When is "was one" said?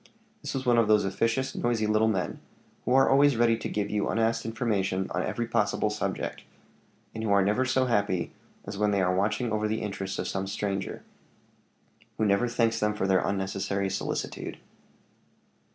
0.55-0.79